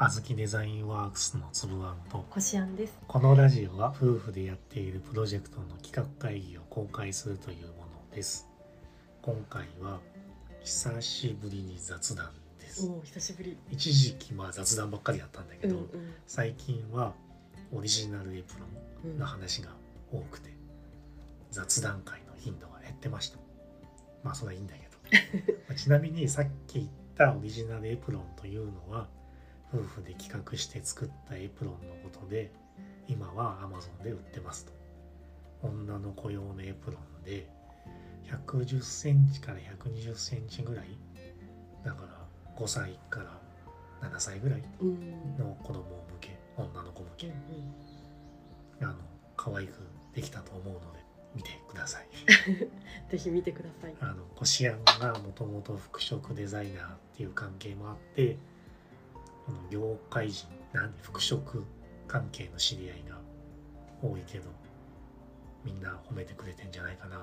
[0.00, 2.96] あずきデザインワークスのつぶあんとこしあんです。
[3.08, 7.72] このラジオは夫婦でやっているプロジェクトの企画会議を公開するというも
[8.12, 8.46] のです。
[9.22, 9.98] 今回は
[10.62, 12.30] 久しぶりに雑談
[12.60, 12.86] です。
[12.86, 13.58] おお久しぶり。
[13.72, 15.88] 一時期まあ雑談ばっかりやったんだけど、うんうん。
[16.28, 17.12] 最近は
[17.72, 18.66] オリジナルエプロ
[19.10, 19.18] ンうん。
[19.18, 19.70] の話が
[20.12, 20.50] 多くて
[21.50, 23.38] 雑談会の頻度が減ってました。
[24.22, 25.52] まあそれはいいんだけど。
[25.66, 29.08] まあちなみにさっき言ったオリジナルエプロンというのは
[29.72, 32.50] 夫婦で企画して作ったエプロンのことで
[33.06, 34.72] 今は Amazon で売ってますと。
[35.62, 37.48] 女の子用のエプロンで
[38.26, 40.86] 110センチから120センチぐらい
[41.84, 42.08] だから
[42.56, 43.40] 5歳から
[44.08, 44.62] 7歳ぐらい
[45.38, 45.84] の子供向
[46.20, 47.32] け女の子向け。
[48.80, 48.94] あの
[49.36, 49.80] 可愛く
[50.14, 50.98] できたと思うので
[51.34, 52.08] 見てください。
[53.10, 53.96] ぜひ見てください。
[54.00, 58.36] あのコシアンがもともと服飾デザイナーっていう関係もあって
[59.48, 61.40] この業界人なんで服飾
[62.06, 63.18] 関係の知り合いが
[64.02, 64.50] 多いけど
[65.64, 67.16] みんな褒めてくれてんじゃないかな。
[67.16, 67.20] っ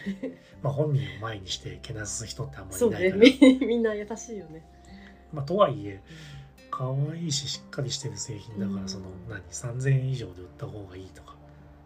[0.00, 3.38] ていうまあ本人を前にしてけなす人ってあんまりそいうないから、ね。
[3.60, 4.64] み みんな優しいよね。
[5.32, 6.00] まあとはいえ
[6.70, 8.88] 可愛いししっかりしてる製品だから、うん。
[8.88, 11.36] その何3000円以上で売った方がいいとか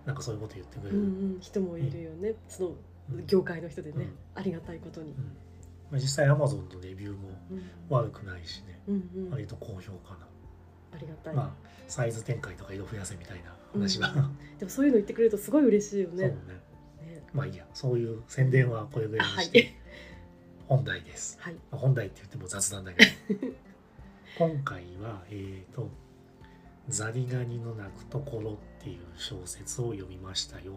[0.05, 2.35] なんかそういうこと言ってくれる、うんうん人もいるよね。
[2.49, 2.77] その
[3.13, 3.27] うん。
[3.27, 4.17] 業界の人でね、うん。
[4.35, 5.13] ありがたいことに。
[5.13, 5.15] う。
[5.15, 5.37] ん
[5.91, 9.29] まあ、実際 Amazon のレビューもうん悪くないしねうんうん。
[9.29, 10.27] あ割と好評かな、
[11.01, 11.35] りがたい。
[11.35, 16.35] まあサイズ展開とか色増やせみたいな話が、うん でもそういうの言ってくれるとすごい嬉しいよそうねね。
[17.03, 19.67] ねまあいいやそういう宣伝はこれぐらいにはして、い。
[20.69, 21.55] 本題です、はい。
[21.55, 23.11] まあ本題って言っても雑談だけど
[24.39, 25.89] 今回はえっ、と
[26.89, 30.75] 「ザリガニの鳴くところ」っていう小説を読みましたよ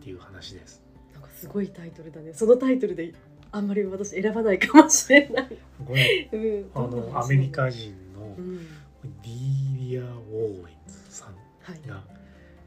[0.00, 2.32] っていう話ですなんかすごいタイトルだね。
[2.32, 3.14] そのタイトルで
[3.56, 5.48] あんまり私選ばないかもしれない。
[5.86, 6.70] これうん。
[6.74, 8.58] あのアメリカ人のうん。
[8.58, 11.88] ディーリア・ウォーエンズさんはい。
[11.88, 12.02] が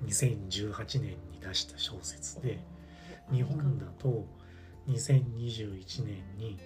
[0.05, 2.59] 2018年に出した小説で
[3.31, 4.25] 日本だと
[4.87, 6.57] 2021年に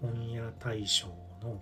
[0.00, 1.06] 本屋大賞
[1.42, 1.60] の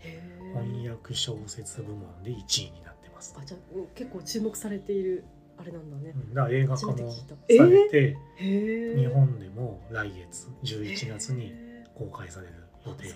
[0.54, 3.36] 翻訳小説部門で1位になってます。
[3.38, 3.56] あじゃ
[3.94, 5.24] 結構注目されている
[5.58, 6.18] あれなんだねう。
[6.18, 8.96] んだ映画化もされて、へえ。
[8.96, 11.67] 日本でも来月11月にへ
[11.98, 13.14] 公開されるー予定。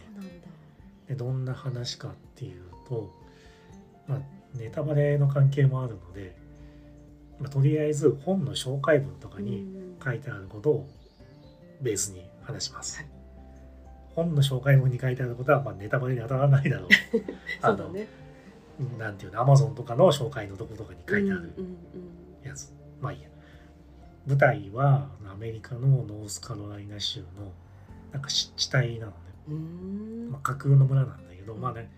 [1.09, 3.12] でどんな話かっていうと、
[4.06, 4.19] まあ、
[4.54, 6.34] ネタバレの関係もあるので、
[7.38, 10.88] まあ、とりあえず本の紹介文とかにうん書いてあることを
[11.81, 12.98] ベースに話します。
[12.98, 13.22] はい
[14.15, 16.88] 本の紹介文に書いてあることはまあネタバレに当たらないだろう。
[17.64, 18.06] そうだね。
[18.78, 21.53] あのなんていうの、アマゾンとかの紹介のとことかに書いてある
[22.43, 22.72] やつ。
[23.00, 23.28] まあいいや。
[24.26, 27.53] 舞台はアメリカのノースカロライナ州の
[28.12, 29.17] なんか湿地帯なのね。
[30.31, 31.91] まあ、架空の村なんだけど、まあね、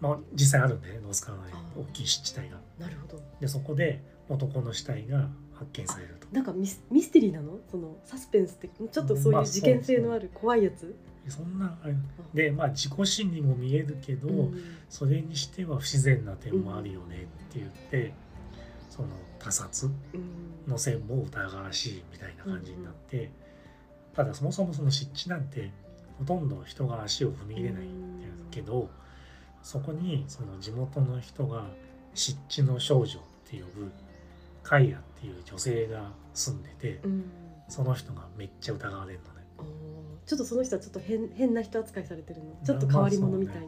[0.00, 2.56] まあ実際あるんだよね、ノースカロライナ大きい湿地帯が。
[2.78, 3.22] なるほど。
[3.40, 6.26] で、そこで男の死体が発見されると。
[6.32, 7.58] なんかミスミステリーなの？
[7.70, 10.96] そのサスペンスってちょっとそうまあいう事件性のある怖いやつ？
[11.28, 11.94] そんなあれ
[12.34, 18.12] で、まあ自己死にも見えるけど、うんそれにしては不自然な点もあるよねって言って、
[18.90, 19.08] その
[19.40, 23.30] 他殺うんの線も疑わしいみたいな感じになって、
[24.14, 25.70] ただそもそもその湿地なんて
[26.18, 28.88] ほとんど人が足を踏み入れないんだけど、
[29.62, 31.66] そこにその地元の人が
[32.14, 33.90] 湿地の少女って呼ぶ
[34.62, 37.24] カイアっていう女性が住んでて、うん。
[37.68, 39.46] その人がめっちゃ疑われるのね。
[40.26, 42.52] ちょっとその人はちょっと変変な人扱いされてるの。
[42.64, 43.62] ちょっと変わり者みたいな。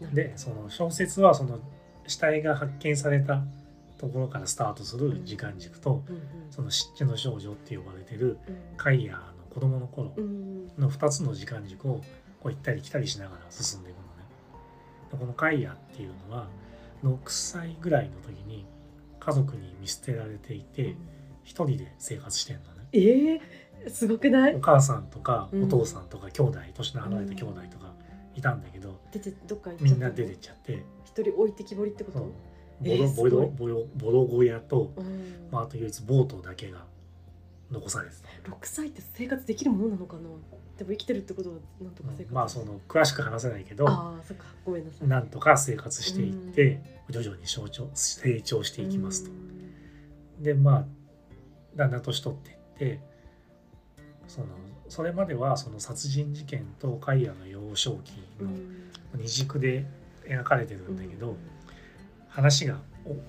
[0.00, 1.58] なるでその小説はその
[2.06, 3.42] 死体が発見された
[3.98, 10.66] ところからスタートする時間軸と、ほどうんうんその湿地の少女って呼ばれてるうんカイアの子供の頃うん。
[10.78, 12.00] の2つの時間軸を
[12.40, 14.08] こう行ったり来たりしながら進んでいくのね。
[15.12, 16.48] でこのカイアっていうのは
[17.04, 18.64] 6歳ぐらいの時に
[19.18, 20.94] 家族に見捨てられていて
[21.42, 22.88] 一人で生活してんのね。
[22.92, 24.54] えー、すごくない？
[24.56, 25.64] お母さんとかうん。
[25.64, 27.92] お父さんとか兄弟年の離れた兄弟とか
[28.34, 30.84] いたんだけど出てどっかみんな出てっちゃって。
[31.04, 32.20] 一人置いてきぼりってこと？
[32.80, 35.48] ボロボロボロボロ小屋と、うん。
[35.50, 36.84] まあ、あと唯一ボートだけが
[37.70, 38.50] 残されてた。
[38.50, 40.22] 6歳って生活できるものなのかな？
[40.78, 45.08] でも生きてるってことはなんとか生活、まあその詳しく話せないけどああそっかごめんなさい。
[45.08, 46.80] なんとか生活していって
[47.10, 49.30] 徐々に成長成長していきますと。
[50.40, 50.84] でまあ
[51.76, 52.56] だんだん年取っていっ
[52.96, 53.00] て
[54.26, 54.46] その
[54.88, 58.90] それまではその殺人事件とカイアの幼少期うん。
[59.12, 59.86] の二軸で
[60.24, 61.36] 描かれてるうんんだけど、
[62.28, 62.78] 話が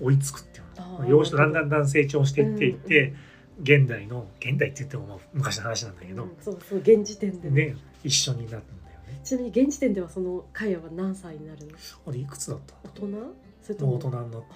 [0.00, 1.08] お追いつくっていうあのー。
[1.08, 3.14] 幼少だんだんだん成長していっていって、
[3.60, 9.20] 現代の現代って言ってもまあ昔の話なんだけどうん、そうそう現時点でねで一緒になるんだよね。
[9.22, 11.72] ちなみに現時点ではそのカイアは何歳になるの？
[12.06, 12.74] あれいくつだった？
[12.88, 13.34] 大人？
[13.62, 13.92] それとも？
[13.92, 14.46] う大人になってるよね。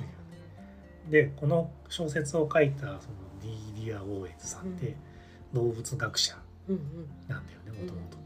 [1.11, 2.99] でこの小説を書いたその
[3.43, 4.97] ディーリア・オーエンズさんって
[5.53, 6.35] 動物学者
[7.29, 8.17] なんだよねもともと。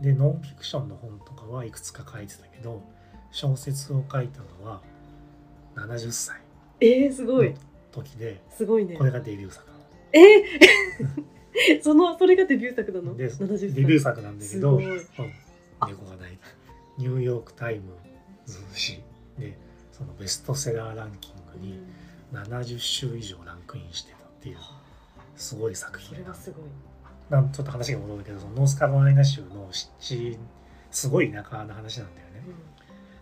[0.00, 2.82] でノンフィクションの本とかはいくつか書いてたけど
[3.30, 4.80] 小説を書いたのは
[5.76, 6.40] 70歳
[6.80, 7.50] えー、すごい。
[7.50, 7.54] の
[7.92, 8.96] 時ですごいね。
[8.96, 9.64] これがデビュー作
[10.12, 13.16] えー、 そのそれがデビュー作なの？
[13.16, 13.72] で70歳。
[13.72, 14.96] デビュー作なんだけど猫
[16.06, 16.46] が泣いた
[16.98, 17.92] ニューヨーク・タイム
[18.46, 19.02] ズ紙
[19.38, 19.56] で
[19.92, 21.80] そのベストセラーランキングに
[22.32, 24.56] 70種以上ランクインしてたっていう
[25.36, 26.64] すごい作そ品れはすごい。
[27.30, 30.38] なんちょっと話が戻るけどそのノースカロライナ州の湿地
[30.90, 32.42] すごい田舎の話なんだよね。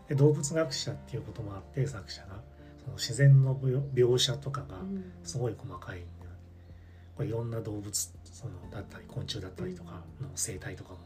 [0.08, 2.40] で動物学者っていうこともあって作者が。
[2.80, 5.12] その自然の描描写とかがうん。
[5.22, 6.19] すごい細かいんだよ
[7.20, 10.98] これいろんな動物そのだったり昆虫だったりとかの生態とかも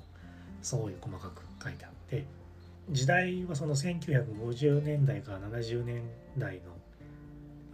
[0.62, 2.24] すごい細かく書いてあって
[2.90, 6.02] 時代はその1950年代から70年
[6.38, 6.60] 代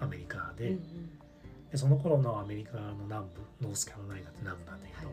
[0.00, 0.80] のアメリカで,、うんうん。
[1.70, 3.26] でその頃のアメリカの南
[3.60, 5.04] 部ノースカロライナって南部なんだけ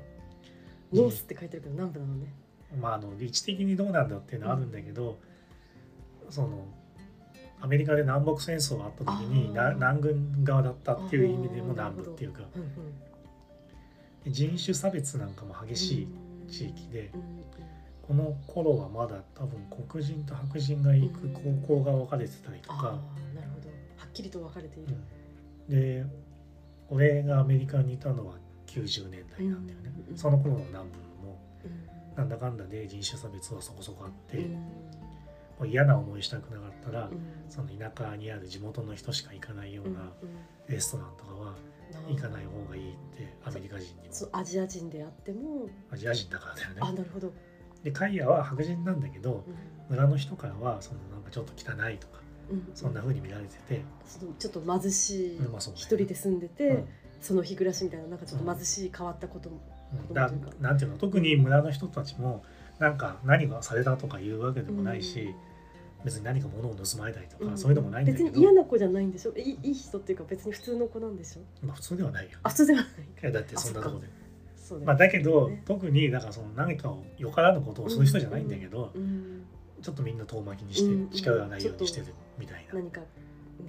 [0.93, 2.33] ど、ノースって書いてるけど南部なのね。
[2.79, 5.17] まああの位置的にどうなんだっていうのはあるんだけど、
[6.29, 6.65] その
[7.59, 12.69] アメリカで南北戦争があった時に南軍側だったっていう意味でも南部っていうかうんうん。
[12.69, 13.16] で
[14.31, 16.07] 人種差別なんかも激しい
[16.49, 17.21] 地域でうん。
[17.21, 17.37] うん
[18.07, 21.27] この頃はまだ多分黒人と白人が行く
[21.67, 22.87] 高校が分かれてたりとああか、
[23.35, 23.67] なるほど。
[23.97, 24.95] はっきりと分かれている、
[25.69, 25.75] うん。
[25.75, 26.05] で
[26.89, 28.35] 俺がアメリカにいたのは
[28.65, 30.17] 90年代なんだよね、うん。
[30.17, 32.15] その頃の南部もうん。
[32.15, 34.37] なんだかんだで人種差別はそこそこあって、
[35.59, 37.19] うんもう嫌な思いしたくなかったら、うん。
[37.49, 40.01] その田舎にある地元の人しか行かないよううんな
[40.67, 41.55] レストランとかは
[42.07, 44.13] うん行かない方がいいってアメリカ人にも。
[44.13, 45.67] そうアジア人であっても。
[45.91, 46.75] アジア人だからだよね。
[46.81, 47.33] あなるほど、
[47.83, 49.95] でカイヤは白人なんだけどうん。
[49.95, 52.19] 村の人からはそのなんかちょっと汚いとか
[52.51, 52.69] うん。
[52.75, 55.79] そんな風に見られてて、そのちょっと貧しいうんまあそうね。
[55.79, 56.87] 一人で住んでて、うん。
[57.19, 60.97] その日暮らしみたいななんかちょっと貧しい変わったことも、うんだなんていうの？
[60.97, 62.43] 特に村の人たちも
[62.77, 65.33] なんか何がされたとか言うわけでもないし、
[66.05, 67.57] 別に何か物を盗まれたりとか、ん。
[67.57, 68.25] そういうのもないんだけど。
[68.25, 69.33] 別に嫌な子じゃないんでしょ？
[69.35, 71.65] いいいい人っていうか別に普通の子なんでしょ？
[71.65, 72.25] まあ普通ではない。
[72.25, 72.87] よ、あ普通ではない。
[72.89, 74.07] いやだってそんなとこで。
[74.55, 75.63] そうだよまあ、だけど、ね。
[75.65, 79.45] 特にだからその何かをよからぬことをする人じゃないんだけど、うん
[79.81, 82.07] ちょっとみんな遠巻きにして、うん近寄らないようにしてる
[82.37, 83.07] みたいな何か、ね。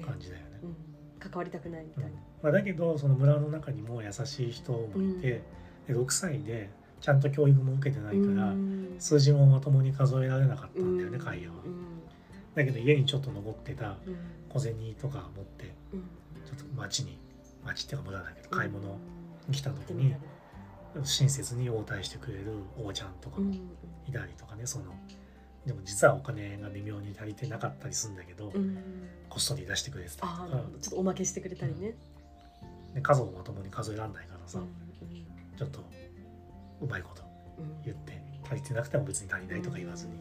[0.04, 0.60] 感じだよね。
[0.62, 0.75] うん、
[1.20, 2.10] 関わりたくないみたいな、
[2.42, 5.42] まあ、だけどその村の中にも優しい人もいて、
[5.86, 6.70] で6歳で
[7.00, 8.96] ちゃんと教育も受けてないから、うん。
[8.98, 11.25] 数字もまともに数えられなかったんだよね、うん。
[11.25, 11.56] カイヤは。
[11.64, 11.98] うん
[12.55, 14.17] だけど家にちょっと残ってたうん。
[14.49, 16.00] 小銭とか持ってうん。
[16.47, 17.19] ちょっと町に
[17.65, 18.99] 町っていうか村だけど買い物うん
[19.49, 20.15] に来た時に
[21.03, 23.41] 親切に応対してくれるおばちゃんとか
[24.06, 24.85] いたりとかねその
[25.67, 28.79] でも実はお金が微妙に足りてなかったりするんだけど、うん。
[29.29, 30.62] こっそり出してくれてたりとか。
[30.81, 31.95] ちょっとおまけしてくれたりね、
[32.95, 35.59] で数をまともに数えられないからさ、うん。
[35.59, 35.81] ちょっと
[36.81, 37.23] うまいこと
[37.59, 37.83] うん。
[37.85, 40.12] 言って足りてなくても別に足りないとか言わずに、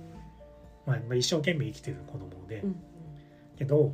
[0.88, 2.76] まあ、まあ一生懸命生きてる子供で、うん
[3.58, 3.92] けど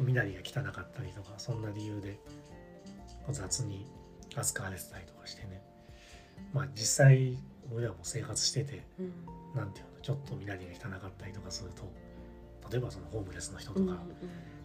[0.00, 2.18] 身なりが汚かったりとかそんな理由で
[3.30, 3.86] 雑に
[4.34, 5.62] 扱われてたりとかしてね。
[6.52, 7.38] まあ実際
[7.72, 9.12] 俺らも生活しててうん。
[9.54, 11.88] なんていうのちょっと身なりが汚かったりとかすると
[12.70, 13.98] 例えばそのホームレスの人とか、うんうん。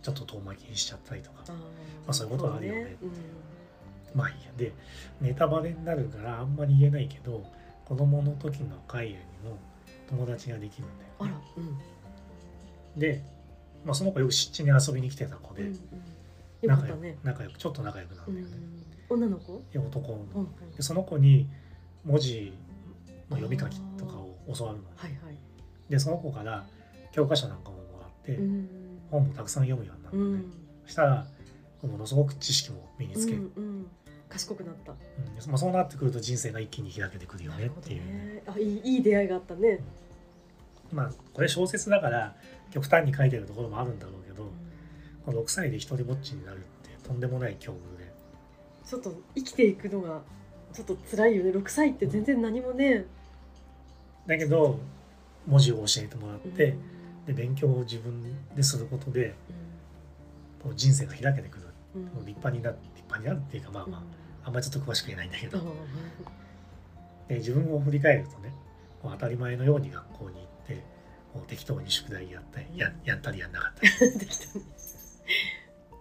[0.01, 1.55] ちょっと遠巻きにしちゃったりとか、あー。
[2.07, 2.97] あそういうことはあるよね。
[2.99, 3.09] そう
[4.15, 4.51] まあいいや。
[4.57, 4.73] で
[5.21, 7.45] ネタバレになるからあんまり言えないけど
[7.85, 9.15] 子供の時のカイエに
[9.47, 9.59] も
[10.09, 11.31] 友達ができるんだよあら。
[11.57, 11.59] う
[12.97, 12.99] ん。
[12.99, 13.23] で、
[13.85, 15.71] まあ、その子よく湿地に遊びに来てた子で、
[16.63, 18.61] 仲良く仲良くちょっと仲良くなるうんんだよね、
[19.09, 19.61] 女の子？
[19.71, 21.47] で男の、でその子に
[22.03, 22.53] 文字
[23.29, 25.37] の読み書きとかを教わるのはいはい。
[25.89, 26.65] でその子から
[27.11, 28.69] 教科書なんかももらって、うん
[29.09, 30.53] 本もたくさん読むようになったのね、うん。
[30.85, 31.25] そしたら
[31.81, 33.87] ものすごく知識も身につけ、うんうん。
[34.27, 34.91] 賢くなった。
[34.91, 35.35] うん。
[35.35, 38.43] でまあ、そうなってくると人生が一気に開けてくるよねっていう、ね。
[38.45, 39.79] あいいいい出会いがあったね
[40.91, 42.35] まあこれ小説だから
[42.71, 44.51] 極端に書いてるところもあるんだろうけど、
[45.25, 48.11] この6歳で一人ぼっちになるってとんでもない境遇で。
[48.85, 50.21] ちょっと生きていくのが
[50.73, 51.51] ちょっと辛いよね。
[51.51, 53.05] 6歳って全然何もね。
[54.27, 54.79] だけど
[55.47, 58.23] 文字を教えてもらって、うんで勉強を自分
[58.55, 59.35] ですることで
[60.63, 64.01] こう人生が開けてくる、うん立派にな立派になるっていうかまあまあ、
[64.45, 65.65] あんまりちょっと詳しく言えないんだけど、うん。
[67.27, 68.53] で自分を振り返るとね
[69.03, 70.48] 当たり前のように学校に行って
[71.33, 74.05] もう適当に宿題やったりややったりやんなかった。
[74.05, 74.63] りできたね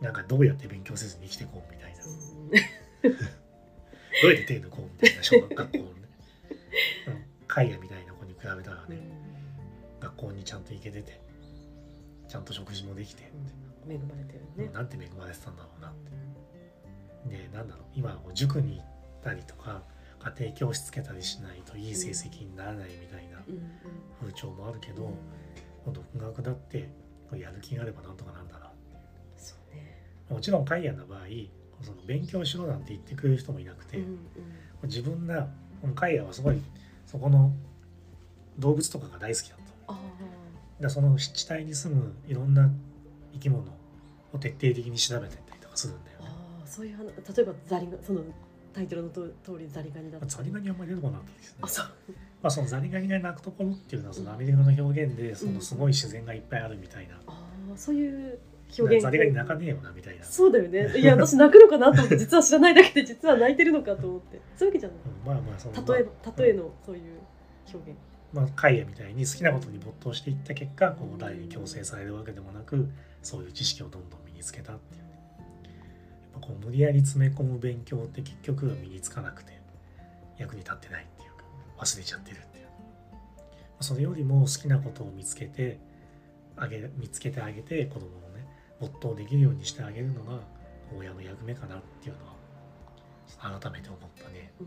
[0.01, 3.19] なんかどうやって勉強せずに生きていこうみたいな、うん。
[4.23, 5.91] どうやって手抜こうみたいな小学学校のね、
[7.09, 8.97] うん、海外みたいな子に比べたらね、
[10.01, 11.21] 学校にちゃんと行けてて
[12.29, 13.31] ちゃんと食事もできて、
[13.87, 14.71] うん、恵まれてるね。
[14.73, 16.11] なんて恵まれてたんだろうなって。
[17.37, 17.87] でなんだろう。
[17.95, 18.87] 今はもう塾に行っ
[19.23, 19.83] たりとか
[20.19, 23.39] 家庭教師つけたりしないといい成績にならないみたいな
[24.21, 25.13] 風潮もあるけど、うん
[25.91, 26.91] 独学だって
[27.35, 28.71] やる気があればなんとかなんだな
[29.39, 29.97] そうね。
[30.29, 31.21] もちろんカイアの場合
[31.81, 34.19] その勉強しろなんて言ってくれる人もいなくて、うんうん
[34.83, 35.49] 自分が
[35.81, 36.61] このカイアはすごい
[37.07, 37.53] そこの
[38.59, 40.83] 動物とかが大好きだったああ。
[40.83, 42.71] だその湿地帯に住むいろんな
[43.33, 43.65] 生き物
[44.33, 46.27] を徹底的に調べてったりとかするんだよね。
[46.29, 47.07] ああそういう話
[47.37, 48.21] 例えばザリガその
[48.73, 50.27] タイトルのと通りザリガニだった。
[50.27, 51.59] りザリガニはあんまり出てこなかったですね。
[51.63, 51.87] あそう。
[52.43, 57.15] まあそのザリガニが鳴くところっていうのはそのアメリカの表現でそうんのすごい自然がいっぱいあるみたいな。
[57.27, 57.33] あ
[57.75, 58.39] あそういう
[58.79, 59.03] 表現。
[59.03, 60.25] ザリガニ鳴かねえよなみたいな。
[60.25, 60.99] そうだよね。
[60.99, 64.41] いや私泣くのかなと思って実は知らないだけで実は泣いてるのかと思って。
[64.57, 64.99] そういうわけじゃない。
[65.05, 67.03] うんまあまあその例えまあ例えのそういう
[67.75, 67.99] 表現。
[68.33, 72.89] まあ、カイアみたいに好きなことに没頭していった結果こう誰に強制されるわけでもなく
[73.23, 75.08] そういう知識をどんどん身につけたっていう
[76.39, 79.59] こう無理やり詰め込む勉強って結局は身につかなくて
[80.39, 81.45] 役に立ってないっていうか
[81.79, 82.67] 忘れちゃってるっていう。
[83.81, 85.79] それよりも好きなことを見つけて
[86.57, 88.47] あげ見つけてあげて子供のね
[88.81, 90.41] 没頭できるようにしてあげるのが
[90.97, 92.27] 親の役目かなっていうの
[93.51, 94.53] は改めて思ったね。
[94.61, 94.67] うん。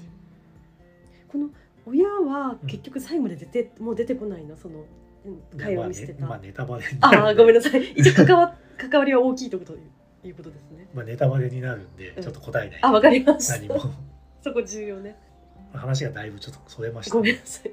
[1.28, 1.50] この
[1.86, 4.56] 親は結局最後まで出て、もう出てこないの？
[4.56, 4.86] その
[5.26, 7.84] うん会話を見せてた、まあねまあネタバレにああごめんななさい。
[7.96, 9.78] 一応関わ 関わりは大きいということ？
[10.28, 10.88] いうことですね。
[10.94, 12.24] まあ、ネタバレになるんでうん。
[12.24, 13.58] ちょっと答えない、あわかりました。
[13.58, 13.80] 何も。
[14.44, 15.16] そこ重要ね。
[15.74, 17.16] 話がだいぶちょっとそれました。
[17.16, 17.72] ごめんねなさい。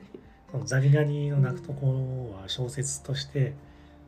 [0.51, 1.87] そのザリガニの鳴くとこ
[2.33, 3.53] ろは小説として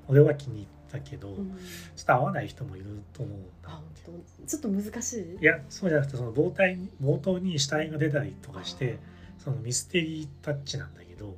[0.08, 1.50] 俺は気に入ったけど、うん。
[1.96, 4.46] ちょっと合わない人もいると思うんだあ本当？
[4.46, 5.38] ちょっと難しい？
[5.40, 8.98] いやそうじゃなくてその冒頭に冒頭に死体が出たりとかして
[9.38, 11.36] そのミステリータッチなんだけど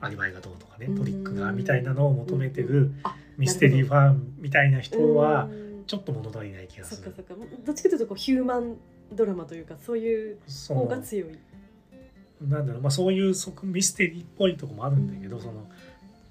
[0.00, 7.02] アリバイがどうとかねトリックがみたいなのを求めてるあミステリーファンみたいな人はうんちょっと物足りない気がする。
[7.02, 7.44] そっかそっか。
[7.64, 8.76] どっちかというとこうヒューマン
[9.12, 11.30] ドラマというかそういうそ方がの強い。
[12.40, 15.42] なんだろう、まあ、そういう側ミステリーっぽいとこもあるんだけど、うん。
[15.42, 15.68] その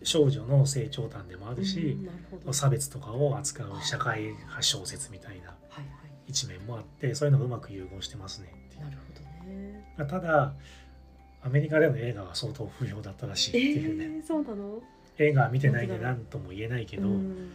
[0.03, 2.11] 少女の成長譚でもあるしうん、な
[2.45, 5.83] る差別とかを扱う社会派小説みたいなはいは
[6.27, 9.93] 一面もあってそういうのがうまく融合してますねなるほどね。
[9.97, 10.53] うただ
[11.41, 14.81] アメリカでの映画は相当不評だったらしいってえいうね、ー、そうなの？
[15.17, 17.51] 映画は見てないんで本当だ何とも言えないけど、うん。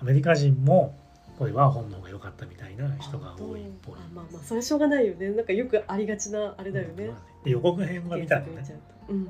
[0.00, 0.98] アメリカ人も
[1.38, 3.94] これは本の方が良かったみたいな人が多いっぽい。
[3.96, 3.98] あ。
[4.14, 5.30] まあまあそれはしょうがないよね。
[5.30, 7.08] なんかよくありがちなあれだよね。
[7.08, 8.80] まあで予告編は見たのね。
[9.08, 9.28] うん。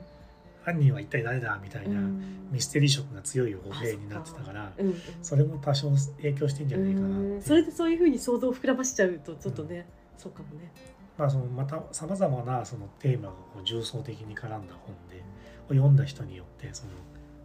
[0.63, 2.49] 犯人は一体誰だみたいなうん。
[2.51, 4.91] ミステリー色が強い予告編になってたからうんう。
[4.91, 4.95] ん。
[5.23, 7.43] それも多少影響してんじゃないかなうん。
[7.43, 9.87] それでそういうふうに想像を膨らましちゃうとちょっとね、
[10.19, 10.71] そうかもね。
[11.17, 15.23] まあそのまたさまざまなそのテーマがこう重層的に絡んだ本で
[15.69, 16.91] 読んだ人によってその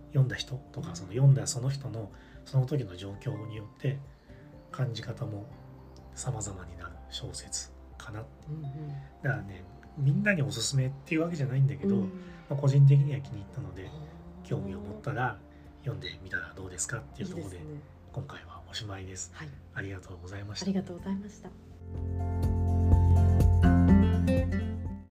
[0.09, 2.09] 読んだ人とかその読んだその人の
[2.45, 3.97] その時の状況によって
[4.71, 5.45] 感じ方も
[6.15, 8.61] 様々になる小説かなうん
[9.23, 9.63] だからね
[9.97, 12.01] みんなにおすすめっていうわけじゃないんだけど、うん。
[12.49, 13.89] まあ、個人的には気に入ったので
[14.43, 15.37] 興味を持ったら
[15.81, 17.59] 読んでみたらどうですかっていうところで
[18.11, 19.31] 今回はおしまいです。
[19.33, 19.49] はい。
[19.75, 20.65] ありがとうございました。
[20.65, 20.73] あり。
[20.73, 22.48] がとうございました